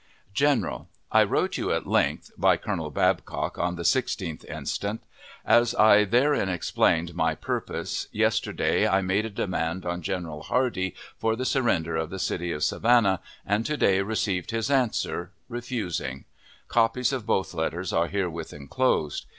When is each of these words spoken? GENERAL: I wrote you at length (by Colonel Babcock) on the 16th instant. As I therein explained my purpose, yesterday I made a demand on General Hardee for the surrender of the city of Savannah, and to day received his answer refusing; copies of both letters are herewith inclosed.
GENERAL: 0.33 0.89
I 1.11 1.23
wrote 1.23 1.59
you 1.59 1.71
at 1.71 1.85
length 1.85 2.31
(by 2.35 2.57
Colonel 2.57 2.89
Babcock) 2.89 3.59
on 3.59 3.75
the 3.75 3.83
16th 3.83 4.43
instant. 4.45 5.03
As 5.45 5.75
I 5.75 6.05
therein 6.05 6.49
explained 6.49 7.13
my 7.13 7.35
purpose, 7.35 8.07
yesterday 8.11 8.87
I 8.87 9.03
made 9.03 9.27
a 9.27 9.29
demand 9.29 9.85
on 9.85 10.01
General 10.01 10.41
Hardee 10.41 10.95
for 11.19 11.35
the 11.35 11.45
surrender 11.45 11.97
of 11.97 12.09
the 12.09 12.17
city 12.17 12.51
of 12.51 12.63
Savannah, 12.63 13.19
and 13.45 13.63
to 13.67 13.77
day 13.77 14.01
received 14.01 14.49
his 14.49 14.71
answer 14.71 15.33
refusing; 15.47 16.25
copies 16.67 17.13
of 17.13 17.27
both 17.27 17.53
letters 17.53 17.93
are 17.93 18.07
herewith 18.07 18.53
inclosed. 18.53 19.27